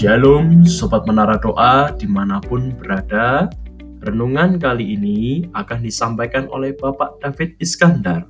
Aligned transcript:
Shalom 0.00 0.64
Sobat 0.64 1.04
Menara 1.04 1.36
Doa 1.36 1.92
di 1.92 2.08
mana 2.08 2.40
pun 2.40 2.72
berada. 2.72 3.52
Renungan 4.00 4.56
kali 4.56 4.96
ini 4.96 5.44
akan 5.52 5.84
disampaikan 5.84 6.48
oleh 6.48 6.72
Bapak 6.72 7.20
David 7.20 7.60
Iskandar. 7.60 8.24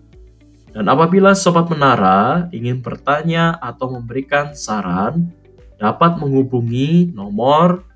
Dan 0.74 0.90
apabila 0.90 1.30
Sobat 1.30 1.70
Menara 1.70 2.50
ingin 2.50 2.82
bertanya 2.82 3.54
atau 3.62 3.94
memberikan 3.94 4.50
saran 4.50 5.30
Dapat 5.78 6.18
menghubungi 6.18 7.14
nomor 7.14 7.86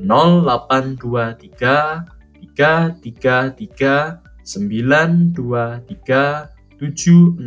0823 0.00 2.08
333 2.56 4.24
923 4.40 6.80
70 6.80 7.44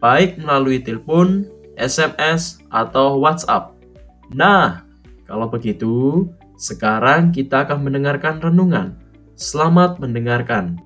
baik 0.00 0.40
melalui 0.40 0.80
telepon, 0.80 1.44
SMS, 1.76 2.64
atau 2.72 3.20
WhatsApp. 3.20 3.79
Nah, 4.30 4.86
kalau 5.26 5.50
begitu, 5.50 6.30
sekarang 6.54 7.34
kita 7.34 7.66
akan 7.66 7.82
mendengarkan 7.82 8.38
renungan. 8.38 8.94
Selamat 9.34 9.98
mendengarkan. 9.98 10.78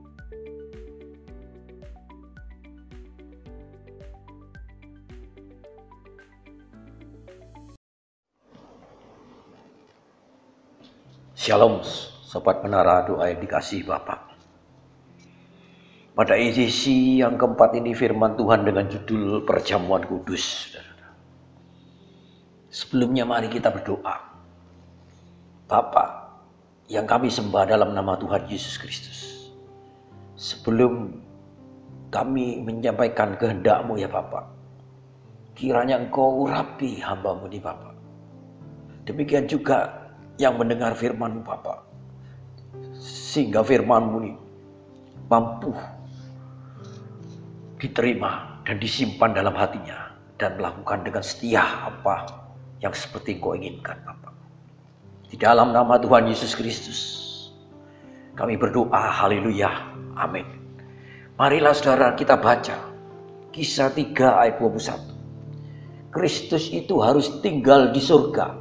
Shalom, 11.36 11.84
sobat 12.24 12.64
menara 12.64 13.04
doa 13.04 13.28
yang 13.28 13.44
dikasih 13.44 13.84
Bapak. 13.84 14.32
Pada 16.16 16.40
edisi 16.40 17.20
yang 17.20 17.36
keempat 17.36 17.76
ini 17.76 17.92
firman 17.92 18.40
Tuhan 18.40 18.64
dengan 18.64 18.88
judul 18.88 19.44
Perjamuan 19.44 20.08
Kudus. 20.08 20.72
Sebelumnya 22.74 23.22
mari 23.22 23.46
kita 23.46 23.70
berdoa. 23.70 24.18
Bapak 25.70 26.10
yang 26.90 27.06
kami 27.06 27.30
sembah 27.30 27.70
dalam 27.70 27.94
nama 27.94 28.18
Tuhan 28.18 28.50
Yesus 28.50 28.82
Kristus. 28.82 29.18
Sebelum 30.34 31.22
kami 32.10 32.66
menyampaikan 32.66 33.38
kehendakmu 33.38 33.94
ya 33.94 34.10
Bapak. 34.10 34.50
Kiranya 35.54 36.02
engkau 36.02 36.50
urapi 36.50 36.98
hambamu 36.98 37.46
ini 37.46 37.62
Bapak. 37.62 37.94
Demikian 39.06 39.46
juga 39.46 40.10
yang 40.42 40.58
mendengar 40.58 40.98
firmanmu 40.98 41.46
Bapak. 41.46 41.78
Sehingga 42.98 43.62
firmanmu 43.62 44.16
ini 44.18 44.34
mampu 45.30 45.70
diterima 47.78 48.58
dan 48.66 48.82
disimpan 48.82 49.30
dalam 49.30 49.54
hatinya 49.54 50.10
dan 50.42 50.58
melakukan 50.58 51.06
dengan 51.06 51.22
setia 51.22 51.62
apa 51.62 52.43
yang 52.82 52.94
seperti 52.94 53.38
kau 53.38 53.54
inginkan 53.54 54.00
Bapak. 54.02 54.34
Di 55.30 55.36
dalam 55.38 55.74
nama 55.74 55.98
Tuhan 55.98 56.30
Yesus 56.30 56.54
Kristus 56.54 57.00
kami 58.34 58.58
berdoa 58.58 59.10
haleluya 59.22 59.70
amin. 60.18 60.46
Marilah 61.34 61.74
saudara 61.74 62.14
kita 62.14 62.38
baca 62.38 62.94
kisah 63.54 63.90
3 63.90 64.14
ayat 64.18 64.56
21. 64.62 65.14
Kristus 66.14 66.70
itu 66.70 67.02
harus 67.02 67.42
tinggal 67.42 67.90
di 67.90 67.98
surga 67.98 68.54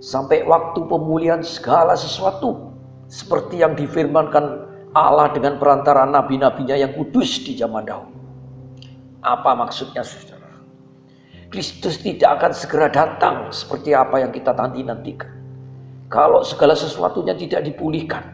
sampai 0.00 0.42
waktu 0.48 0.80
pemulihan 0.88 1.44
segala 1.44 1.92
sesuatu 1.94 2.72
seperti 3.12 3.60
yang 3.60 3.76
difirmankan 3.76 4.72
Allah 4.92 5.32
dengan 5.32 5.56
perantara 5.60 6.04
nabi-nabinya 6.08 6.76
yang 6.76 6.92
kudus 6.96 7.44
di 7.44 7.56
zaman 7.56 7.84
dahulu. 7.84 8.16
Apa 9.20 9.52
maksudnya 9.56 10.00
saudara? 10.04 10.41
Kristus 11.52 12.00
tidak 12.00 12.40
akan 12.40 12.52
segera 12.56 12.88
datang 12.88 13.52
seperti 13.52 13.92
apa 13.92 14.24
yang 14.24 14.32
kita 14.32 14.56
nanti-nantikan. 14.56 15.28
Kalau 16.08 16.40
segala 16.40 16.72
sesuatunya 16.72 17.36
tidak 17.36 17.68
dipulihkan. 17.68 18.24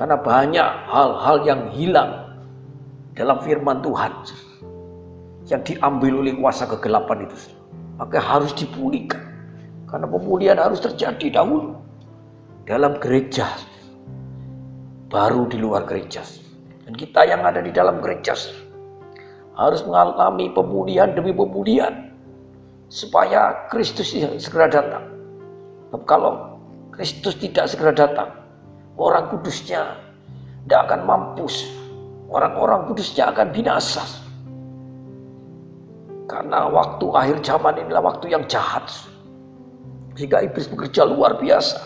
Karena 0.00 0.16
banyak 0.16 0.68
hal-hal 0.88 1.36
yang 1.44 1.68
hilang 1.76 2.40
dalam 3.12 3.36
firman 3.44 3.84
Tuhan. 3.84 4.16
Yang 5.44 5.76
diambil 5.76 6.24
oleh 6.24 6.32
kuasa 6.40 6.64
kegelapan 6.64 7.28
itu. 7.28 7.36
Maka 8.00 8.16
harus 8.16 8.56
dipulihkan. 8.56 9.20
Karena 9.84 10.08
pemulihan 10.08 10.56
harus 10.56 10.80
terjadi 10.80 11.36
dahulu. 11.36 11.76
Dalam 12.64 12.96
gereja. 12.96 13.44
Baru 15.12 15.52
di 15.52 15.60
luar 15.60 15.84
gereja. 15.84 16.24
Dan 16.88 16.96
kita 16.96 17.28
yang 17.28 17.44
ada 17.44 17.60
di 17.60 17.68
dalam 17.68 18.00
gereja 18.00 18.32
harus 19.60 19.84
mengalami 19.84 20.48
pemulihan 20.56 21.12
demi 21.12 21.36
pemulihan 21.36 22.08
supaya 22.88 23.68
Kristus 23.68 24.16
segera 24.16 24.72
datang. 24.72 25.04
Kalau 26.08 26.56
Kristus 26.96 27.36
tidak 27.36 27.68
segera 27.68 27.92
datang, 27.92 28.32
orang 28.96 29.28
kudusnya 29.28 30.00
tidak 30.64 30.80
akan 30.88 31.00
mampus. 31.04 31.68
Orang-orang 32.30 32.86
kudusnya 32.88 33.28
akan 33.34 33.50
binasa. 33.50 34.06
Karena 36.30 36.70
waktu 36.70 37.10
akhir 37.10 37.42
zaman 37.42 37.74
inilah 37.74 38.06
waktu 38.06 38.30
yang 38.30 38.46
jahat. 38.46 38.86
Sehingga 40.14 40.46
iblis 40.46 40.70
bekerja 40.70 41.10
luar 41.10 41.42
biasa. 41.42 41.82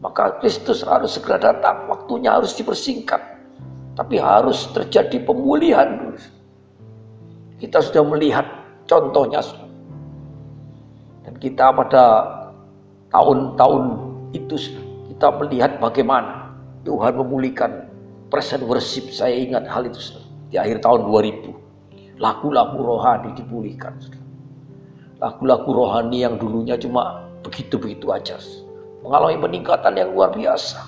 Maka 0.00 0.40
Kristus 0.40 0.80
harus 0.80 1.20
segera 1.20 1.52
datang. 1.52 1.84
Waktunya 1.84 2.32
harus 2.32 2.56
dipersingkat. 2.56 3.20
Tapi 3.92 4.16
harus 4.16 4.72
terjadi 4.72 5.20
pemulihan 5.20 6.00
dulu. 6.00 6.37
Kita 7.58 7.82
sudah 7.82 8.06
melihat 8.06 8.46
contohnya. 8.86 9.42
Dan 11.26 11.34
kita 11.42 11.74
pada 11.74 12.04
tahun-tahun 13.10 13.84
itu 14.32 14.54
kita 15.12 15.28
melihat 15.42 15.82
bagaimana 15.82 16.54
Tuhan 16.86 17.18
memulihkan 17.18 17.90
present 18.30 18.62
worship. 18.64 19.10
Saya 19.10 19.34
ingat 19.34 19.66
hal 19.66 19.90
itu 19.90 19.98
di 20.48 20.56
akhir 20.56 20.80
tahun 20.80 21.10
2000. 21.10 21.52
Lagu-lagu 22.22 22.78
rohani 22.78 23.34
dipulihkan. 23.34 23.94
Lagu-lagu 25.18 25.70
rohani 25.70 26.22
yang 26.22 26.38
dulunya 26.38 26.78
cuma 26.78 27.26
begitu-begitu 27.42 28.10
aja. 28.14 28.38
Mengalami 29.02 29.38
peningkatan 29.38 29.94
yang 29.98 30.14
luar 30.14 30.30
biasa. 30.34 30.82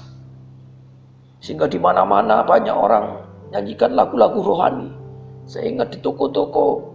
Sehingga 1.43 1.67
di 1.67 1.79
mana-mana 1.81 2.43
banyak 2.47 2.75
orang 2.75 3.27
nyanyikan 3.51 3.95
lagu-lagu 3.95 4.39
rohani. 4.43 5.00
Saya 5.47 5.71
ingat 5.71 5.95
di 5.95 5.99
toko-toko 6.03 6.91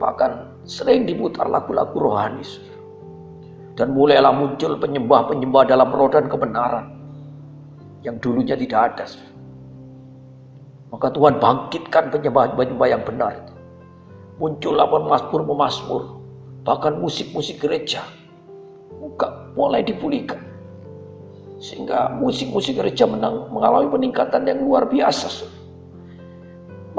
bahkan 0.00 0.50
sering 0.64 1.04
diputar 1.04 1.46
lagu-lagu 1.46 1.96
rohani. 1.96 2.44
Dan 3.76 3.96
mulailah 3.96 4.32
muncul 4.34 4.76
penyembah-penyembah 4.76 5.62
dalam 5.68 5.88
roh 5.92 6.10
dan 6.12 6.28
kebenaran 6.28 7.00
yang 8.04 8.16
dulunya 8.20 8.56
tidak 8.56 8.92
ada. 8.92 9.06
Maka 10.90 11.06
Tuhan 11.14 11.38
bangkitkan 11.38 12.10
penyembah-penyembah 12.10 12.88
yang 12.90 13.02
benar 13.06 13.30
itu. 13.38 13.54
Muncullah 14.40 14.88
pemasmur-pemasmur, 14.88 16.02
bahkan 16.64 16.98
musik-musik 16.98 17.60
gereja. 17.60 18.02
Buka, 19.00 19.52
mulai 19.54 19.84
dipulihkan. 19.84 20.40
Sehingga 21.60 22.16
musik-musik 22.16 22.80
gereja 22.80 23.04
menang, 23.04 23.52
mengalami 23.52 23.92
peningkatan 23.92 24.48
yang 24.48 24.64
luar 24.64 24.88
biasa. 24.88 25.44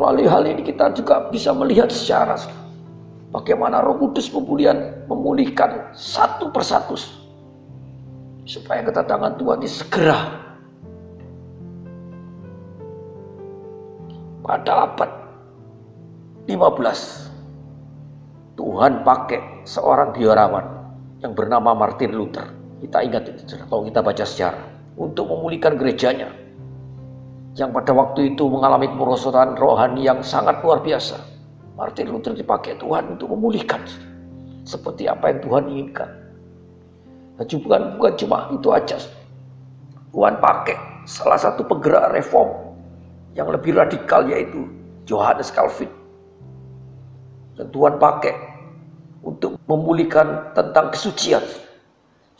Melalui 0.01 0.25
hal 0.25 0.49
ini 0.49 0.65
kita 0.65 0.97
juga 0.97 1.29
bisa 1.29 1.53
melihat 1.53 1.93
secara 1.93 2.33
bagaimana 3.29 3.85
Roh 3.85 4.01
Kudus 4.01 4.33
pemulihan 4.33 5.05
memulihkan 5.05 5.93
satu 5.93 6.49
persatu 6.49 6.97
supaya 8.49 8.81
kedatangan 8.81 9.37
Tuhan 9.37 9.61
ini 9.61 9.69
segera. 9.69 10.41
Pada 14.41 14.89
abad 14.89 15.11
15 16.49 18.57
Tuhan 18.57 19.05
pakai 19.05 19.69
seorang 19.69 20.17
biarawan 20.17 20.65
yang 21.21 21.37
bernama 21.37 21.77
Martin 21.77 22.17
Luther. 22.17 22.49
Kita 22.81 23.05
ingat 23.05 23.29
itu 23.29 23.53
kalau 23.69 23.85
kita 23.85 24.01
baca 24.01 24.25
sejarah 24.25 24.97
untuk 24.97 25.29
memulihkan 25.29 25.77
gerejanya 25.77 26.33
yang 27.59 27.75
pada 27.75 27.91
waktu 27.91 28.31
itu 28.31 28.47
mengalami 28.47 28.87
kemerosotan 28.87 29.59
rohani 29.59 30.07
yang 30.07 30.23
sangat 30.23 30.63
luar 30.63 30.79
biasa. 30.79 31.19
Martin 31.75 32.13
Luther 32.13 32.31
dipakai 32.31 32.79
Tuhan 32.79 33.17
untuk 33.17 33.35
memulihkan 33.35 33.83
seperti 34.63 35.09
apa 35.11 35.33
yang 35.33 35.39
Tuhan 35.43 35.63
inginkan. 35.67 36.09
Nah, 37.35 37.45
bukan, 37.47 37.81
bukan 37.97 38.13
cuma 38.15 38.37
itu 38.53 38.69
aja. 38.71 38.97
Tuhan 40.11 40.37
pakai 40.39 40.77
salah 41.07 41.39
satu 41.39 41.65
penggerak 41.65 42.13
reform 42.13 42.75
yang 43.35 43.47
lebih 43.49 43.75
radikal 43.75 44.23
yaitu 44.27 44.67
Johannes 45.07 45.51
Calvin. 45.51 45.89
Dan 47.57 47.67
Tuhan 47.71 47.99
pakai 47.99 48.35
untuk 49.25 49.59
memulihkan 49.67 50.55
tentang 50.55 50.91
kesucian. 50.93 51.43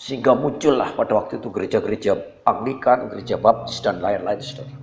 Sehingga 0.02 0.34
muncullah 0.34 0.98
pada 0.98 1.14
waktu 1.14 1.38
itu 1.38 1.54
gereja-gereja 1.54 2.18
Anglikan, 2.42 3.06
gereja 3.14 3.38
Baptis, 3.38 3.86
dan 3.86 4.02
lain-lain. 4.02 4.42
Saudara. 4.42 4.81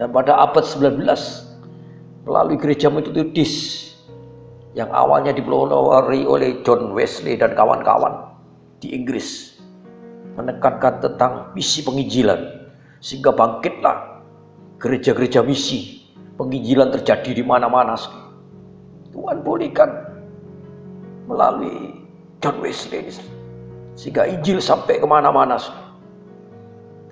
Dan 0.00 0.16
pada 0.16 0.32
abad 0.48 0.64
19 0.64 0.96
melalui 2.24 2.56
gereja 2.56 2.88
metodis 2.88 3.52
yang 4.72 4.88
awalnya 4.96 5.28
dipelopori 5.36 6.24
oleh 6.24 6.64
John 6.64 6.96
Wesley 6.96 7.36
dan 7.36 7.52
kawan-kawan 7.52 8.32
di 8.80 8.96
Inggris 8.96 9.60
menekankan 10.40 11.04
tentang 11.04 11.52
misi 11.52 11.84
penginjilan 11.84 12.40
sehingga 13.04 13.28
bangkitlah 13.28 14.24
gereja-gereja 14.80 15.44
misi 15.44 16.00
penginjilan 16.40 16.96
terjadi 16.96 17.36
di 17.36 17.44
mana-mana. 17.44 17.92
Tuhan 19.12 19.44
pulihkan 19.44 19.90
melalui 21.28 22.08
John 22.40 22.56
Wesley 22.64 23.12
sehingga 24.00 24.24
Injil 24.24 24.64
sampai 24.64 24.96
ke 24.96 25.04
mana-mana. 25.04 25.60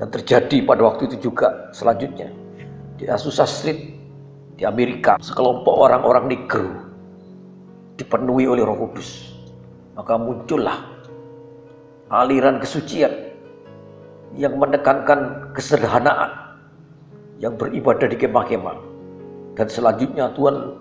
Dan 0.00 0.08
terjadi 0.08 0.64
pada 0.64 0.88
waktu 0.88 1.04
itu 1.12 1.28
juga 1.28 1.68
selanjutnya 1.76 2.47
di 2.98 3.06
Azusa 3.06 3.46
Street 3.46 3.94
di 4.58 4.66
Amerika. 4.66 5.16
Sekelompok 5.22 5.70
orang-orang 5.70 6.26
negro 6.26 6.66
dipenuhi 7.94 8.50
oleh 8.50 8.66
Roh 8.66 8.74
Kudus. 8.74 9.32
Maka 9.94 10.18
muncullah 10.18 10.82
aliran 12.10 12.58
kesucian 12.58 13.10
yang 14.34 14.58
menekankan 14.58 15.50
kesederhanaan 15.54 16.58
yang 17.38 17.54
beribadah 17.54 18.10
di 18.10 18.18
kemah-kemah. 18.18 18.78
Dan 19.54 19.66
selanjutnya 19.66 20.34
Tuhan 20.34 20.78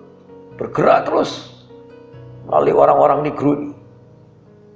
bergerak 0.58 1.10
terus 1.10 1.54
melalui 2.50 2.74
orang-orang 2.74 3.20
negro 3.30 3.52
ini. 3.58 3.72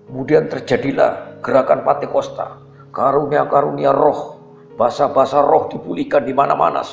Kemudian 0.09 0.49
terjadilah 0.49 1.41
gerakan 1.41 1.85
Pantekosta. 1.85 2.57
Karunia-karunia 2.91 3.95
roh 3.95 4.41
bahasa-bahasa 4.75 5.39
roh 5.39 5.71
dipulihkan 5.71 6.27
di 6.27 6.35
mana-mana 6.35 6.83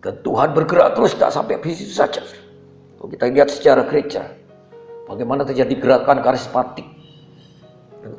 Tuhan 0.00 0.56
bergerak 0.56 0.96
terus 0.96 1.12
tak 1.16 1.28
sampai 1.28 1.60
di 1.60 1.76
situ 1.76 1.92
saja 1.92 2.24
kalau 2.96 3.08
kita 3.12 3.28
lihat 3.28 3.52
secara 3.52 3.84
gereja 3.84 4.40
Bagaimana 5.10 5.42
terjadi 5.42 5.74
gerakan 5.74 6.22
karismatik. 6.22 6.86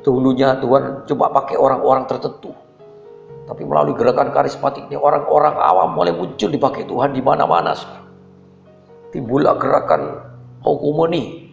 Dulunya 0.04 0.60
Tuhan 0.60 1.08
coba 1.08 1.32
pakai 1.40 1.56
orang-orang 1.56 2.04
tertentu. 2.04 2.52
Tapi 3.48 3.64
melalui 3.64 3.96
gerakan 3.96 4.28
karismatik 4.28 4.92
ini 4.92 5.00
orang-orang 5.00 5.56
awam 5.56 5.96
mulai 5.96 6.12
muncul 6.12 6.52
dipakai 6.52 6.84
Tuhan 6.84 7.16
di 7.16 7.24
mana-mana. 7.24 7.72
Timbullah 9.08 9.56
gerakan 9.56 10.20
hukumoni. 10.60 11.48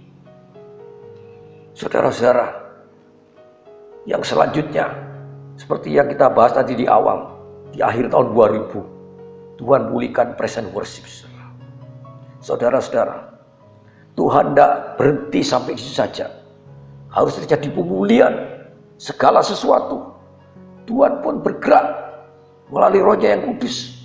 Saudara-saudara, 1.71 2.51
yang 4.03 4.19
selanjutnya 4.19 4.91
seperti 5.55 5.95
yang 5.95 6.11
kita 6.11 6.27
bahas 6.35 6.51
tadi 6.51 6.75
di 6.75 6.83
awal, 6.83 7.31
di 7.71 7.79
akhir 7.79 8.11
tahun 8.11 8.35
2000, 8.35 8.98
Tuhan 9.59 9.91
pulihkan 9.91 10.39
present 10.39 10.71
worship. 10.71 11.03
Saudara-saudara, 12.39 13.35
Tuhan 14.15 14.55
tidak 14.55 14.95
berhenti 14.95 15.43
sampai 15.43 15.75
situ 15.75 15.99
saja. 15.99 16.31
Harus 17.11 17.35
terjadi 17.43 17.67
pemulihan 17.75 18.31
segala 18.95 19.43
sesuatu. 19.43 20.15
Tuhan 20.87 21.19
pun 21.19 21.43
bergerak 21.43 21.83
melalui 22.71 23.03
rohnya 23.03 23.35
yang 23.35 23.51
kudus. 23.51 23.99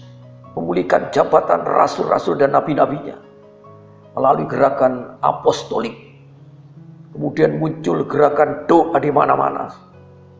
Memulihkan 0.58 1.14
jabatan 1.14 1.62
rasul-rasul 1.62 2.34
dan 2.34 2.54
nabi-nabinya. 2.54 3.14
Melalui 4.18 4.50
gerakan 4.50 5.18
apostolik. 5.22 5.94
Kemudian 7.14 7.62
muncul 7.62 8.02
gerakan 8.10 8.66
doa 8.66 8.98
di 8.98 9.10
mana-mana. 9.14 9.70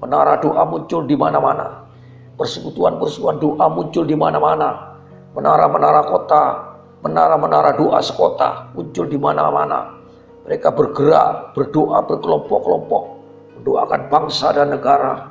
Menara 0.03 0.43
doa 0.43 0.67
muncul 0.67 1.07
di 1.07 1.15
mana-mana. 1.15 1.87
Persekutuan-persekutuan 2.35 3.39
doa 3.39 3.67
muncul 3.71 4.03
di 4.07 4.19
mana-mana. 4.19 4.94
Menara-menara 5.35 6.07
kota 6.07 6.75
menara-menara 7.05 7.77
doa 7.77 8.01
sekota 8.01 8.73
muncul 8.73 9.05
di 9.05 9.21
mana-mana. 9.21 9.93
Mereka 10.49 10.73
bergerak, 10.73 11.53
berdoa 11.57 12.05
berkelompok-kelompok, 12.05 13.05
mendoakan 13.61 14.01
bangsa 14.09 14.53
dan 14.57 14.73
negara, 14.73 15.29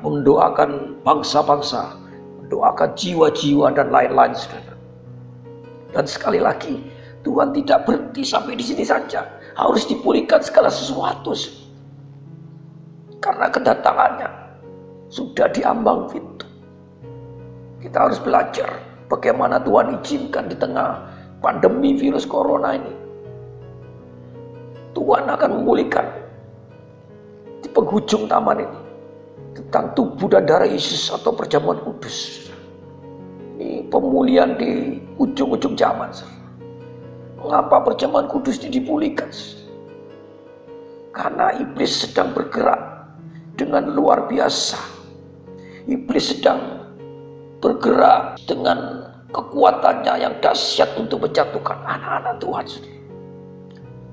mendoakan 0.00 1.00
bangsa-bangsa, 1.04 1.96
mendoakan 2.44 2.92
jiwa-jiwa 2.96 3.72
dan 3.72 3.88
lain-lain. 3.88 4.36
Dan 5.92 6.04
sekali 6.04 6.40
lagi, 6.40 6.76
Tuhan 7.24 7.56
tidak 7.56 7.88
berhenti 7.88 8.20
sampai 8.20 8.56
di 8.56 8.64
sini 8.64 8.84
saja. 8.84 9.24
Harus 9.56 9.88
dipulihkan 9.88 10.44
segala 10.44 10.68
sesuatu. 10.68 11.32
Karena 13.24 13.48
kedatangannya 13.48 14.28
sudah 15.08 15.48
diambang 15.48 16.04
pintu. 16.12 16.44
Kita 17.80 18.08
harus 18.08 18.20
belajar 18.20 18.93
Bagaimana 19.08 19.60
Tuhan 19.60 20.00
izinkan 20.00 20.48
di 20.48 20.56
tengah 20.56 21.04
pandemi 21.44 21.92
virus 21.92 22.24
corona 22.24 22.72
ini. 22.72 22.92
Tuhan 24.96 25.28
akan 25.28 25.50
memulihkan 25.60 26.06
di 27.60 27.68
penghujung 27.68 28.30
taman 28.30 28.64
ini 28.64 28.78
tentang 29.52 29.92
tubuh 29.92 30.32
dan 30.32 30.48
darah 30.48 30.64
Yesus 30.64 31.12
atau 31.12 31.36
perjamuan 31.36 31.76
kudus. 31.84 32.48
Ini 33.54 33.86
pemulihan 33.92 34.56
di 34.56 34.98
ujung-ujung 35.20 35.76
zaman. 35.76 36.10
Mengapa 37.38 37.92
perjamuan 37.92 38.26
kudus 38.26 38.62
ini 38.64 38.80
dipulihkan? 38.80 39.28
Karena 41.14 41.54
iblis 41.60 42.08
sedang 42.08 42.34
bergerak 42.34 42.80
dengan 43.54 43.94
luar 43.94 44.26
biasa. 44.26 44.80
Iblis 45.86 46.34
sedang 46.34 46.73
bergerak 47.64 48.36
dengan 48.44 49.08
kekuatannya 49.32 50.20
yang 50.20 50.34
dahsyat 50.44 50.92
untuk 51.00 51.24
menjatuhkan 51.24 51.80
anak-anak 51.88 52.36
Tuhan 52.36 52.66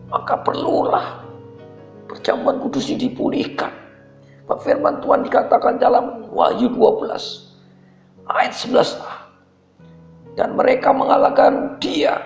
Maka 0.07 0.39
perlulah 0.39 1.19
perjamuan 2.07 2.63
kudus 2.63 2.87
ini 2.87 3.11
dipulihkan. 3.11 3.71
Firman 4.51 4.99
Tuhan 4.99 5.23
dikatakan 5.23 5.79
dalam 5.79 6.27
Wahyu 6.35 6.67
12 6.75 7.07
ayat 8.27 8.51
11 8.51 10.35
dan 10.35 10.59
mereka 10.59 10.91
mengalahkan 10.91 11.79
dia. 11.79 12.19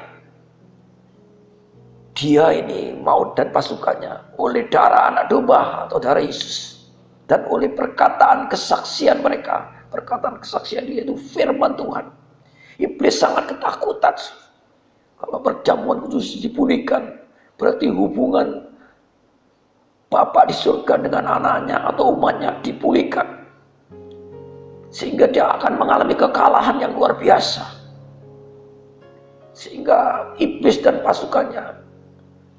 Dia 2.17 2.49
ini 2.49 2.97
maut 2.97 3.37
dan 3.37 3.53
pasukannya 3.53 4.41
oleh 4.41 4.65
darah 4.73 5.13
anak 5.13 5.29
domba 5.29 5.85
atau 5.85 6.01
darah 6.01 6.23
Yesus. 6.23 6.81
Dan 7.29 7.45
oleh 7.49 7.69
perkataan 7.69 8.49
kesaksian 8.49 9.21
mereka 9.21 9.69
perkataan 9.95 10.43
kesaksian 10.43 10.91
dia 10.91 11.07
itu 11.07 11.15
firman 11.15 11.79
Tuhan. 11.79 12.11
Iblis 12.75 13.15
sangat 13.15 13.55
ketakutan. 13.55 14.19
Kalau 15.15 15.39
perjamuan 15.39 16.03
kudus 16.03 16.35
dipulihkan, 16.43 17.23
berarti 17.55 17.87
hubungan 17.87 18.67
Bapak 20.11 20.51
di 20.51 20.55
surga 20.55 21.01
dengan 21.01 21.25
anaknya 21.25 21.81
atau 21.91 22.13
umatnya 22.13 22.59
dipulihkan. 22.61 23.25
Sehingga 24.93 25.27
dia 25.27 25.49
akan 25.59 25.81
mengalami 25.81 26.13
kekalahan 26.13 26.77
yang 26.77 26.93
luar 26.93 27.17
biasa. 27.17 27.63
Sehingga 29.55 30.29
iblis 30.37 30.79
dan 30.83 31.01
pasukannya 31.01 31.79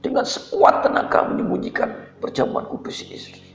dengan 0.02 0.26
sekuat 0.26 0.85
tenaga 0.85 1.28
menyembunyikan 1.28 1.93
perjamuan 2.19 2.66
kudus 2.66 3.05
ini. 3.07 3.46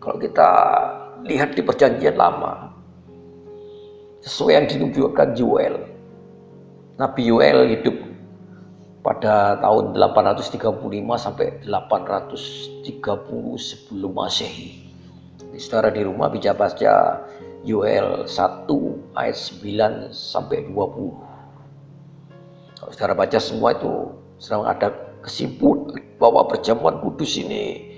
Kalau 0.00 0.16
kita 0.16 0.48
lihat 1.28 1.52
di 1.52 1.60
perjanjian 1.60 2.16
lama. 2.16 2.72
Sesuai 4.24 4.52
yang 4.56 4.66
dinubuatkan 4.68 5.36
Joel. 5.36 5.76
Nabi 6.96 7.28
Joel 7.28 7.68
hidup 7.68 7.96
pada 9.00 9.56
tahun 9.60 9.96
835 9.96 10.60
sampai 11.16 11.60
830 11.64 12.84
sebelum 13.56 14.12
Masehi. 14.12 14.88
Di 15.40 15.56
saudara 15.60 15.88
di 15.92 16.04
rumah 16.04 16.28
bisa 16.28 16.52
baca 16.52 17.24
Yoel 17.64 18.28
1 18.28 18.68
ayat 19.16 19.36
9 19.36 20.12
sampai 20.12 20.68
20. 20.68 20.76
Kalau 22.76 22.92
saudara 22.92 23.12
baca 23.16 23.38
semua 23.40 23.72
itu 23.76 24.16
sedang 24.40 24.64
ada 24.64 24.92
kesimpulan 25.20 25.96
bahwa 26.16 26.48
perjamuan 26.48 27.00
kudus 27.00 27.36
ini 27.40 27.89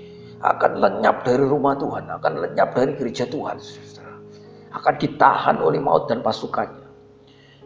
akan 0.43 0.71
lenyap 0.83 1.23
dari 1.23 1.47
rumah 1.47 1.79
Tuhan, 1.79 2.03
akan 2.11 2.33
lenyap 2.43 2.75
dari 2.75 2.91
gereja 2.99 3.23
Tuhan. 3.31 3.57
Akan 4.75 4.95
ditahan 4.99 5.63
oleh 5.63 5.79
maut 5.79 6.11
dan 6.11 6.19
pasukannya. 6.19 6.83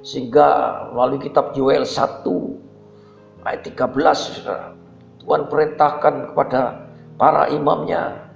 Sehingga 0.06 0.48
melalui 0.94 1.18
kitab 1.18 1.58
Yoel 1.58 1.84
1 1.84 2.22
ayat 3.48 3.62
13 3.66 5.26
Tuhan 5.26 5.42
perintahkan 5.50 6.32
kepada 6.32 6.86
para 7.18 7.50
imamnya, 7.50 8.30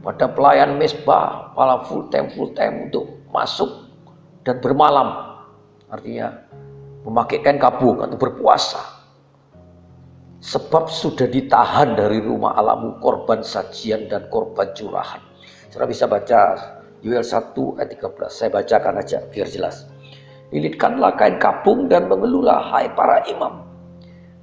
pada 0.00 0.32
pelayan 0.32 0.80
mesbah, 0.80 1.52
para 1.52 1.84
full 1.84 2.08
time 2.08 2.32
full 2.32 2.50
time 2.56 2.88
untuk 2.88 3.20
masuk 3.30 3.68
dan 4.48 4.58
bermalam. 4.64 5.38
Artinya 5.92 6.32
memakai 7.04 7.44
kain 7.44 7.60
kabung 7.60 8.00
atau 8.00 8.16
berpuasa 8.16 8.93
sebab 10.44 10.92
sudah 10.92 11.24
ditahan 11.24 11.96
dari 11.96 12.20
rumah 12.20 12.52
alamu 12.60 13.00
korban 13.00 13.40
sajian 13.40 14.12
dan 14.12 14.28
korban 14.28 14.68
curahan. 14.76 15.24
Saudara 15.72 15.88
bisa 15.88 16.04
baca 16.04 16.40
Yuel 17.00 17.24
1 17.24 17.56
ayat 17.80 17.88
13. 17.96 18.28
Saya 18.28 18.50
bacakan 18.52 19.00
aja 19.00 19.24
biar 19.32 19.48
jelas. 19.48 19.88
Lilitkanlah 20.52 21.16
kain 21.16 21.40
kapung 21.40 21.88
dan 21.88 22.12
mengeluhlah 22.12 22.60
hai 22.76 22.92
para 22.92 23.24
imam. 23.24 23.64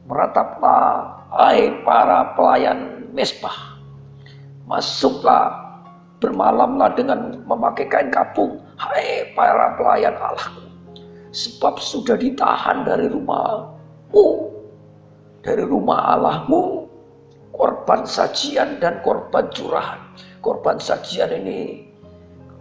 Merataplah 0.09 1.21
hai 1.37 1.69
para 1.85 2.33
pelayan 2.33 3.05
mesbah. 3.13 3.77
Masuklah, 4.65 5.53
bermalamlah 6.17 6.97
dengan 6.97 7.45
memakai 7.45 7.85
kain 7.85 8.09
kapung. 8.09 8.57
Hai 8.81 9.29
para 9.37 9.77
pelayan 9.77 10.17
Allahku. 10.17 10.65
Sebab 11.31 11.77
sudah 11.77 12.17
ditahan 12.17 12.83
dari 12.83 13.07
rumahmu. 13.07 14.50
Dari 15.41 15.65
rumah 15.65 16.17
Allahmu. 16.17 16.89
Korban 17.51 18.07
sajian 18.07 18.79
dan 18.79 19.03
korban 19.05 19.51
curahan. 19.53 19.99
Korban 20.41 20.81
sajian 20.81 21.29
ini 21.29 21.91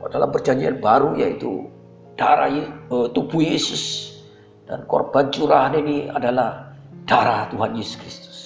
dalam 0.09 0.33
perjanjian 0.33 0.81
baru 0.81 1.13
yaitu 1.21 1.69
darah 2.17 2.49
uh, 2.89 3.13
tubuh 3.13 3.45
Yesus 3.45 4.17
dan 4.65 4.89
korban 4.89 5.29
curahan 5.29 5.77
ini 5.77 6.09
adalah 6.09 6.73
darah 7.05 7.53
Tuhan 7.53 7.77
Yesus 7.77 7.97
Kristus. 8.01 8.39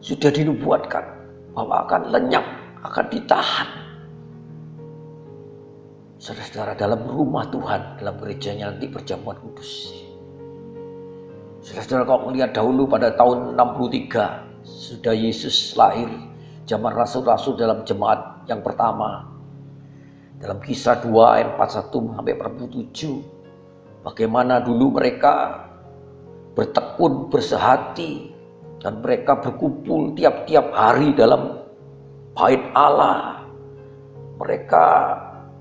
Sudah 0.00 0.32
dinubuatkan 0.32 1.04
bahwa 1.52 1.84
akan 1.84 2.02
lenyap, 2.08 2.46
akan 2.86 3.04
ditahan. 3.12 3.68
Saudara-saudara 6.20 6.76
dalam 6.76 7.04
rumah 7.08 7.48
Tuhan, 7.48 8.00
dalam 8.00 8.14
gerejanya 8.20 8.72
nanti 8.72 8.88
perjamuan 8.88 9.36
kudus. 9.40 9.92
Saudara-saudara 11.60 12.08
kalau 12.08 12.20
melihat 12.32 12.56
dahulu 12.56 12.88
pada 12.88 13.12
tahun 13.12 13.52
63 13.52 14.64
sudah 14.64 15.12
Yesus 15.12 15.76
lahir 15.76 16.08
zaman 16.64 16.92
rasul-rasul 16.96 17.60
dalam 17.60 17.84
jemaat 17.84 18.48
yang 18.48 18.64
pertama. 18.64 19.28
Dalam 20.40 20.56
kisah 20.64 21.04
2 21.04 21.12
ayat 21.12 21.48
41 21.60 22.16
sampai 22.16 22.32
47 22.32 24.08
bagaimana 24.08 24.64
dulu 24.64 24.96
mereka 24.96 25.68
bertekun 26.56 27.28
bersehati 27.28 28.32
dan 28.80 29.04
mereka 29.04 29.36
berkumpul 29.36 30.16
tiap-tiap 30.16 30.72
hari 30.72 31.12
dalam 31.12 31.60
bait 32.32 32.64
Allah. 32.72 33.44
Mereka 34.40 34.84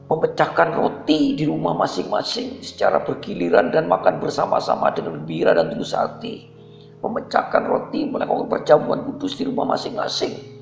memecahkan 0.10 0.74
roti 0.74 1.38
di 1.38 1.46
rumah 1.46 1.78
masing-masing 1.78 2.66
secara 2.66 3.06
bergiliran 3.06 3.70
dan 3.70 3.86
makan 3.86 4.18
bersama-sama 4.18 4.90
dengan 4.90 5.22
gembira 5.22 5.54
dan 5.54 5.70
tulus 5.70 5.94
hati 5.94 6.50
memecahkan 7.00 7.70
roti 7.70 8.10
melakukan 8.10 8.50
perjamuan 8.50 9.06
kudus 9.06 9.38
di 9.38 9.46
rumah 9.46 9.78
masing-masing 9.78 10.60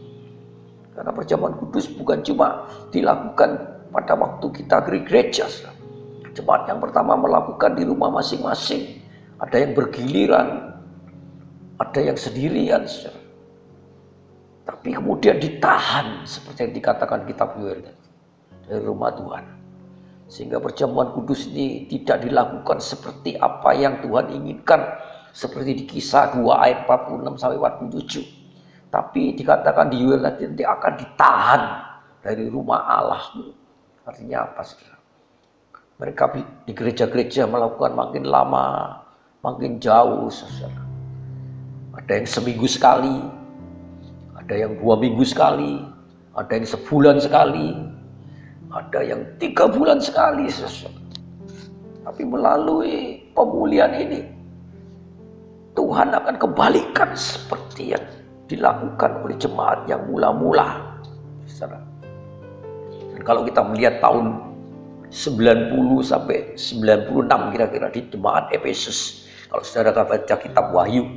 karena 0.97 1.13
perjamuan 1.13 1.53
kudus 1.61 1.85
bukan 1.93 2.25
cuma 2.25 2.65
dilakukan 2.89 3.77
pada 3.93 4.17
waktu 4.17 4.49
kita 4.49 4.81
gereja. 4.81 5.45
Jemaat 6.33 6.65
yang 6.65 6.81
pertama 6.81 7.13
melakukan 7.13 7.77
di 7.77 7.85
rumah 7.85 8.09
masing-masing. 8.17 8.97
Ada 9.37 9.61
yang 9.61 9.77
bergiliran, 9.77 10.73
ada 11.77 11.99
yang 12.01 12.17
sendirian. 12.17 12.89
Tapi 14.65 14.89
kemudian 14.97 15.37
ditahan 15.37 16.25
seperti 16.25 16.65
yang 16.65 16.73
dikatakan 16.81 17.29
kitab 17.29 17.53
Yoel 17.61 17.93
dari 18.67 18.83
rumah 18.83 19.15
Tuhan. 19.15 19.45
Sehingga 20.27 20.59
perjamuan 20.59 21.15
kudus 21.15 21.47
ini 21.47 21.87
tidak 21.87 22.27
dilakukan 22.27 22.83
seperti 22.83 23.39
apa 23.39 23.71
yang 23.73 24.03
Tuhan 24.03 24.29
inginkan. 24.35 24.83
Seperti 25.31 25.71
di 25.79 25.83
kisah 25.87 26.35
2 26.35 26.43
ayat 26.49 26.89
46 26.89 27.39
sampai 27.39 27.57
47 27.61 28.37
tapi 28.87 29.35
dikatakan 29.35 29.91
di 29.91 29.99
Yoel 29.99 30.23
nanti, 30.23 30.63
akan 30.63 30.93
ditahan 30.95 31.61
dari 32.23 32.47
rumah 32.47 32.87
Allahmu. 32.87 33.51
Artinya 34.07 34.47
apa 34.47 34.63
saudara? 34.63 34.95
Mereka 35.99 36.23
di 36.63 36.71
gereja-gereja 36.71 37.49
melakukan 37.49 37.91
makin 37.97 38.23
lama, 38.23 38.97
makin 39.43 39.83
jauh 39.83 40.31
saudara. 40.31 40.81
Ada 41.99 42.23
yang 42.23 42.27
seminggu 42.29 42.67
sekali, 42.69 43.17
ada 44.37 44.55
yang 44.55 44.79
dua 44.79 44.95
minggu 44.95 45.25
sekali, 45.27 45.83
ada 46.37 46.51
yang 46.55 46.65
sebulan 46.69 47.19
sekali, 47.19 47.75
ada 48.73 48.99
yang 49.03 49.23
tiga 49.39 49.67
bulan 49.67 50.03
sekali. 50.03 50.47
Tapi 52.07 52.23
melalui 52.23 53.23
pemulihan 53.35 53.91
ini, 53.95 54.23
Tuhan 55.75 56.15
akan 56.15 56.35
kembalikan 56.39 57.11
seperti 57.13 57.95
yang 57.95 58.03
dilakukan 58.47 59.27
oleh 59.27 59.35
jemaat 59.35 59.83
yang 59.91 60.07
mula-mula. 60.07 60.97
Dan 63.13 63.21
kalau 63.23 63.43
kita 63.43 63.61
melihat 63.61 63.99
tahun 63.99 64.47
90 65.11 66.03
sampai 66.03 66.55
96 66.59 67.53
kira-kira 67.55 67.87
di 67.91 68.01
jemaat 68.11 68.51
Efesus. 68.51 69.27
Kalau 69.47 69.63
saudara 69.63 70.03
baca 70.03 70.35
kitab 70.35 70.75
Wahyu 70.75 71.07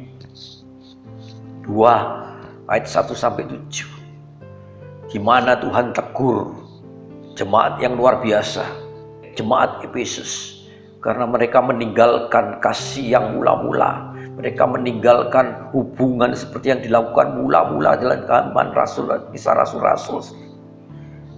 2 1.66 2.71
ayat 2.71 2.87
1 2.87 3.11
sampai 3.14 3.42
7. 3.50 3.87
Di 5.11 5.19
mana 5.19 5.59
Tuhan 5.59 5.90
tegur 5.90 6.54
jemaat 7.41 7.81
yang 7.81 7.97
luar 7.97 8.21
biasa, 8.21 8.61
jemaat 9.33 9.81
Efesus 9.81 10.61
karena 11.01 11.25
mereka 11.25 11.65
meninggalkan 11.65 12.61
kasih 12.61 13.17
yang 13.17 13.41
mula-mula 13.41 14.11
mereka 14.41 14.65
meninggalkan 14.65 15.69
hubungan 15.77 16.33
seperti 16.33 16.73
yang 16.73 16.81
dilakukan 16.81 17.37
mula-mula 17.37 17.93
dalam 18.01 18.25
zaman 18.25 18.73
rasul 18.73 19.13
kisah 19.37 19.53
rasul-rasul. 19.53 20.25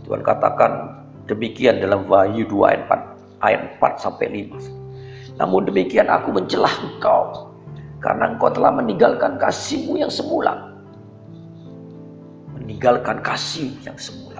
Tuhan 0.06 0.22
katakan 0.22 1.02
demikian 1.26 1.82
dalam 1.82 2.06
Wahyu 2.06 2.46
2 2.46 2.62
ayat 2.62 2.82
4, 2.86 3.42
ayat 3.42 3.60
4 3.82 3.98
sampai 4.06 4.26
5. 4.54 5.42
Namun 5.42 5.66
demikian 5.66 6.06
aku 6.06 6.30
mencelah 6.30 6.70
engkau 6.78 7.50
karena 7.98 8.38
engkau 8.38 8.54
telah 8.54 8.70
meninggalkan 8.70 9.34
kasihmu 9.34 9.98
yang 9.98 10.12
semula. 10.12 10.70
Meninggalkan 12.54 13.18
kasih 13.18 13.74
yang 13.82 13.98
semula. 13.98 14.31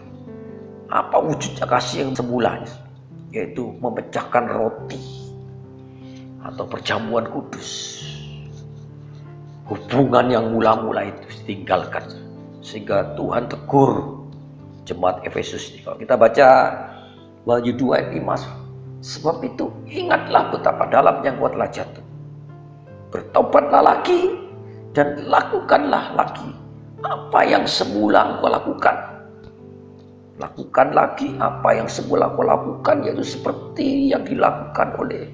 Apa 0.92 1.24
wujudnya 1.24 1.64
kasih 1.64 2.04
yang 2.04 2.12
semula? 2.12 2.60
Yaitu 3.32 3.72
memecahkan 3.80 4.44
roti 4.44 5.00
atau 6.44 6.68
perjamuan 6.68 7.24
kudus 7.32 8.02
hubungan 9.72 10.28
yang 10.28 10.52
mula-mula 10.52 11.08
itu 11.08 11.24
ditinggalkan 11.40 12.04
sehingga 12.60 13.16
Tuhan 13.16 13.48
tegur 13.48 14.20
jemaat 14.84 15.24
Efesus. 15.24 15.72
Kalau 15.80 15.96
kita 15.96 16.12
baca 16.18 16.48
Wahyu 17.48 17.72
2 17.72 17.96
ayat 17.96 18.08
5 18.12 19.00
sebab 19.00 19.36
itu 19.48 19.72
ingatlah 19.88 20.52
betapa 20.52 20.92
dalam 20.92 21.24
yang 21.24 21.40
kuat 21.40 21.56
telah 21.56 21.70
jatuh. 21.72 22.04
Bertobatlah 23.08 23.82
lagi 23.82 24.36
dan 24.92 25.24
lakukanlah 25.24 26.12
lagi 26.20 26.52
apa 27.00 27.40
yang 27.48 27.64
semula 27.64 28.36
engkau 28.36 28.52
lakukan. 28.52 29.11
Lakukan 30.42 30.90
lagi 30.90 31.38
apa 31.38 31.70
yang 31.78 31.86
semula 31.86 32.34
kau 32.34 32.42
lakukan 32.42 33.06
yaitu 33.06 33.22
seperti 33.22 34.10
yang 34.10 34.26
dilakukan 34.26 34.90
oleh 34.98 35.30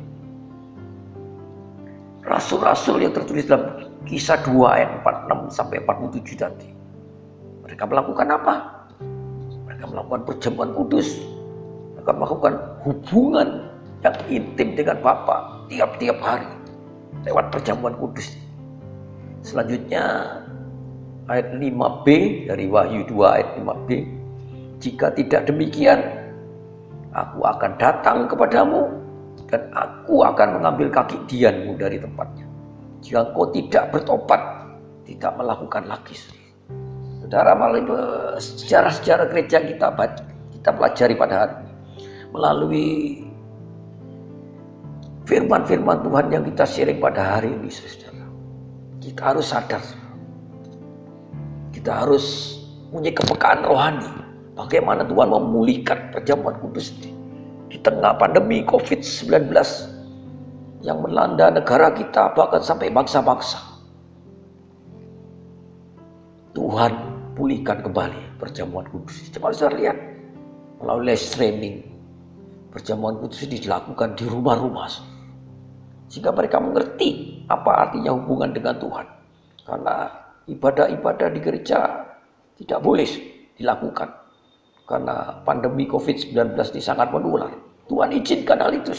rasul-rasul 2.29 3.01
yang 3.01 3.17
tertulis 3.17 3.49
dalam 3.49 3.89
Kisah 4.05 4.37
2 4.45 4.53
ayat 4.69 4.89
46 5.01 5.57
sampai 5.57 5.81
47 5.81 6.37
tadi. 6.37 6.69
Mereka 7.65 7.89
melakukan 7.89 8.29
apa? 8.37 8.55
Mereka 9.65 9.85
melakukan 9.89 10.29
perjamuan 10.29 10.77
kudus. 10.77 11.17
Mereka 11.97 12.13
melakukan 12.13 12.53
hubungan 12.85 13.49
yang 14.05 14.17
intim 14.29 14.77
dengan 14.77 15.01
Bapa 15.01 15.65
tiap-tiap 15.73 16.21
hari 16.21 16.49
lewat 17.25 17.49
perjamuan 17.49 17.97
kudus. 17.97 18.37
Selanjutnya 19.41 20.37
ayat 21.33 21.57
5b 21.57 22.07
dari 22.49 22.65
Wahyu 22.69 23.09
2 23.09 23.37
ayat 23.41 23.49
5b. 23.57 24.18
Jika 24.79 25.11
tidak 25.15 25.51
demikian, 25.51 25.99
aku 27.11 27.43
akan 27.43 27.75
datang 27.83 28.31
kepadamu 28.31 28.87
dan 29.51 29.67
aku 29.75 30.23
akan 30.23 30.61
mengambil 30.61 30.87
kaki 30.91 31.19
dianmu 31.27 31.75
dari 31.75 31.99
tempatnya. 31.99 32.47
Jika 33.03 33.31
engkau 33.31 33.51
tidak 33.55 33.91
bertobat, 33.95 34.43
tidak 35.07 35.33
melakukan 35.39 35.87
lagi. 35.87 36.15
Saudara, 37.23 37.55
sejarah-sejarah 38.39 39.27
gereja 39.31 39.59
kita 39.61 39.89
kita 40.55 40.71
pelajari 40.75 41.15
pada 41.19 41.35
hari 41.45 41.55
ini. 41.59 41.73
Melalui 42.29 42.89
firman-firman 45.25 46.05
Tuhan 46.05 46.27
yang 46.33 46.45
kita 46.45 46.65
sharing 46.65 46.99
pada 47.01 47.39
hari 47.39 47.53
ini, 47.53 47.69
saudara. 47.73 48.27
Kita 49.01 49.21
harus 49.33 49.47
sadar. 49.49 49.83
Kita 51.73 52.05
harus 52.05 52.57
punya 52.93 53.13
kepekaan 53.15 53.65
rohani. 53.65 54.28
Bagaimana 54.59 55.07
Tuhan 55.07 55.31
memulihkan 55.31 56.11
perjamuan 56.11 56.59
kudus 56.59 56.91
di, 56.99 57.15
di 57.71 57.79
tengah 57.79 58.19
pandemi 58.19 58.67
COVID-19 58.67 59.55
yang 60.83 60.99
melanda 60.99 61.47
negara 61.55 61.95
kita 61.95 62.35
bahkan 62.35 62.59
sampai 62.59 62.91
bangsa-bangsa. 62.91 63.63
Tuhan 66.59 66.91
pulihkan 67.39 67.87
kembali 67.87 68.43
perjamuan 68.43 68.83
kudus. 68.91 69.31
Coba 69.31 69.55
saya 69.55 69.79
lihat 69.79 69.95
melalui 70.83 71.15
streaming 71.15 71.87
perjamuan 72.75 73.15
kudus 73.23 73.47
ini 73.47 73.63
dilakukan 73.63 74.19
di 74.19 74.27
rumah-rumah 74.27 74.91
sehingga 76.11 76.35
mereka 76.35 76.59
mengerti 76.59 77.47
apa 77.47 77.87
artinya 77.87 78.11
hubungan 78.11 78.51
dengan 78.51 78.75
Tuhan. 78.83 79.07
Karena 79.63 80.11
ibadah-ibadah 80.51 81.31
di 81.31 81.41
gereja 81.47 81.79
tidak 82.59 82.83
boleh 82.83 83.07
dilakukan 83.55 84.28
karena 84.89 85.45
pandemi 85.45 85.85
COVID-19 85.85 86.57
ini 86.57 86.81
sangat 86.81 87.13
menular. 87.13 87.53
Tuhan 87.89 88.09
izinkan 88.17 88.61
hal 88.61 88.73
itu 88.73 88.97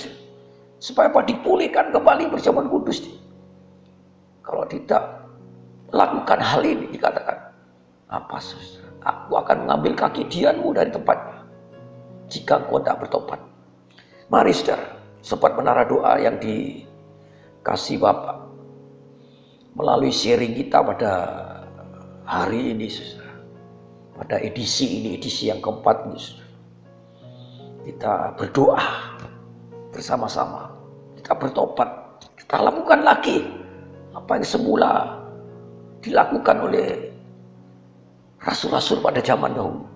supaya 0.77 1.09
apa 1.09 1.25
dipulihkan 1.25 1.89
kembali 1.89 2.29
berjaman 2.29 2.69
kudus. 2.69 3.05
Kalau 4.45 4.65
tidak 4.69 5.01
lakukan 5.89 6.39
hal 6.39 6.61
ini 6.61 6.85
dikatakan 6.93 7.37
apa 8.09 8.37
saudara? 8.37 8.87
Aku 8.99 9.33
akan 9.37 9.65
mengambil 9.65 9.93
kaki 9.97 10.29
dianmu 10.29 10.75
dari 10.77 10.93
tempatnya 10.93 11.41
jika 12.29 12.61
kau 12.69 12.77
tidak 12.81 13.05
bertobat. 13.05 13.41
Mari 14.29 14.53
saudara, 14.53 14.93
sempat 15.25 15.57
menara 15.57 15.85
doa 15.89 16.21
yang 16.21 16.37
dikasih 16.37 17.97
Bapak 17.97 18.45
melalui 19.73 20.13
sharing 20.13 20.53
kita 20.53 20.81
pada 20.85 21.11
hari 22.25 22.77
ini 22.77 22.89
saudara. 22.89 23.28
Pada 24.19 24.35
edisi 24.43 24.99
ini, 24.99 25.15
edisi 25.15 25.47
yang 25.47 25.63
keempat 25.63 26.11
ini. 26.11 26.19
Kita 27.87 28.35
berdoa 28.35 28.83
bersama-sama. 29.95 30.75
Kita 31.15 31.39
bertobat. 31.39 31.87
Kita 32.35 32.59
lakukan 32.59 32.99
lagi 33.07 33.47
apa 34.11 34.35
yang 34.35 34.43
semula 34.43 34.91
dilakukan 36.03 36.67
oleh 36.67 37.15
rasul-rasul 38.43 38.99
pada 38.99 39.23
zaman 39.23 39.55
dahulu. 39.55 39.87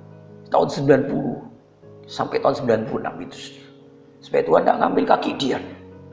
Tahun 0.47 0.67
90 0.71 2.07
sampai 2.07 2.39
tahun 2.39 2.55
96 2.87 3.25
itu. 3.27 3.39
Supaya 4.23 4.41
Tuhan 4.47 4.63
tidak 4.63 4.79
ngambil 4.79 5.03
kaki 5.03 5.31
dia. 5.35 5.59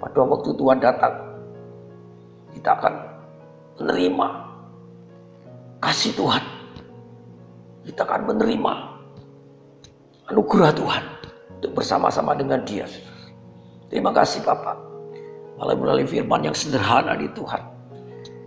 Pada 0.03 0.27
waktu 0.27 0.51
Tuhan 0.59 0.83
datang, 0.83 1.15
kita 2.59 2.75
akan 2.75 2.95
menerima 3.79 4.29
kasih 5.79 6.11
Tuhan. 6.19 6.43
Kita 8.01 8.17
akan 8.17 8.33
menerima 8.33 8.73
anugerah 10.33 10.73
Tuhan 10.73 11.05
untuk 11.61 11.85
bersama-sama 11.85 12.33
dengan 12.33 12.65
dia. 12.65 12.89
Terima 13.93 14.09
kasih 14.09 14.41
Bapak. 14.41 14.73
Melalui 15.61 16.09
firman 16.09 16.49
yang 16.49 16.57
sederhana 16.57 17.13
di 17.13 17.29
Tuhan. 17.37 17.61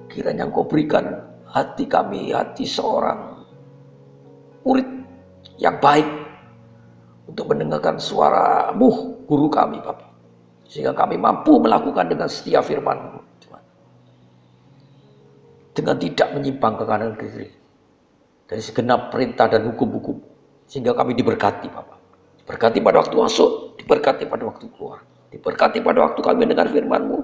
Kiranya 0.10 0.50
Engkau 0.50 0.66
berikan 0.66 1.06
hati 1.46 1.86
kami, 1.86 2.34
hati 2.34 2.66
seorang 2.66 3.46
murid 4.66 4.90
yang 5.62 5.78
baik 5.78 6.10
untuk 7.30 7.54
mendengarkan 7.54 8.02
suaramu, 8.02 9.22
guru 9.30 9.54
kami, 9.54 9.78
Bapak. 9.86 10.10
Sehingga 10.66 10.98
kami 10.98 11.22
mampu 11.22 11.62
melakukan 11.62 12.10
dengan 12.10 12.26
setia 12.26 12.66
firman 12.66 13.22
Dengan 15.78 16.02
tidak 16.02 16.34
menyimpang 16.34 16.74
ke 16.74 16.84
kanan 16.90 17.14
ke 17.14 17.30
kiri. 17.30 17.63
Dari 18.48 18.62
segenap 18.62 19.10
perintah 19.10 19.48
dan 19.48 19.68
hukum-hukum. 19.70 20.20
Sehingga 20.68 20.96
kami 20.96 21.16
diberkati, 21.16 21.68
Bapak. 21.72 22.00
Diberkati 22.44 22.84
pada 22.84 23.00
waktu 23.00 23.16
masuk, 23.16 23.80
diberkati 23.80 24.24
pada 24.28 24.44
waktu 24.48 24.68
keluar. 24.76 25.00
Diberkati 25.32 25.80
pada 25.80 26.00
waktu 26.06 26.20
kami 26.20 26.38
mendengar 26.44 26.68
firman-Mu. 26.68 27.18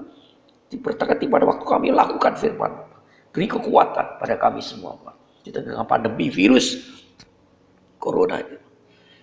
Diberkati 0.72 1.24
pada 1.28 1.44
waktu 1.44 1.64
kami 1.66 1.92
lakukan 1.92 2.34
firman-Mu. 2.40 2.84
Beri 3.30 3.46
kekuatan 3.46 4.18
pada 4.18 4.34
kami 4.40 4.58
semua, 4.58 4.98
Pak. 4.98 5.14
Di 5.46 5.50
tengah 5.54 5.86
pandemi 5.86 6.28
virus 6.28 6.82
corona 8.00 8.42
ini. 8.42 8.58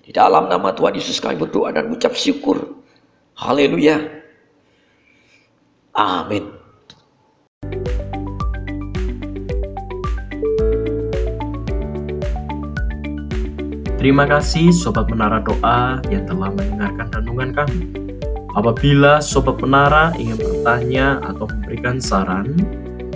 Di 0.07 0.15
dalam 0.15 0.47
nama 0.47 0.71
Tuhan 0.71 0.95
Yesus 0.95 1.19
kami 1.19 1.35
berdoa 1.35 1.75
dan 1.75 1.91
mengucap 1.91 2.15
syukur. 2.15 2.79
Haleluya. 3.35 3.99
Amin. 5.97 6.56
Terima 13.97 14.29
kasih 14.29 14.69
Sobat 14.69 15.09
Menara 15.09 15.41
Doa 15.41 15.97
yang 16.13 16.29
telah 16.29 16.53
mendengarkan 16.53 17.09
renungan 17.17 17.49
kami. 17.49 17.97
Apabila 18.53 19.17
Sobat 19.17 19.57
Menara 19.57 20.13
ingin 20.21 20.37
bertanya 20.37 21.17
atau 21.25 21.49
memberikan 21.49 21.97
saran, 21.97 22.53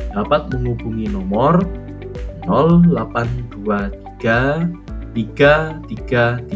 dapat 0.10 0.50
menghubungi 0.50 1.06
nomor 1.06 1.62
0823 2.50 4.74
333 5.14 6.50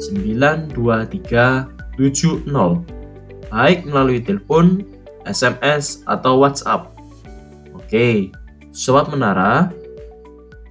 923 0.00 1.92
70 2.00 3.52
baik 3.52 3.84
melalui 3.84 4.24
telepon, 4.24 4.80
SMS, 5.28 6.00
atau 6.08 6.40
WhatsApp. 6.40 6.88
Oke, 7.76 8.32
Sobat 8.72 9.12
Menara, 9.12 9.68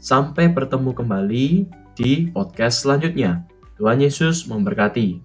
sampai 0.02 0.50
bertemu 0.50 0.98
kembali 0.98 1.85
di 1.98 2.30
podcast 2.30 2.86
selanjutnya. 2.86 3.50
Tuhan 3.82 4.04
Yesus 4.04 4.46
memberkati. 4.46 5.25